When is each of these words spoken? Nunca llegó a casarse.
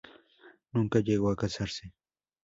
Nunca 0.73 0.99
llegó 1.01 1.29
a 1.29 1.35
casarse. 1.35 1.93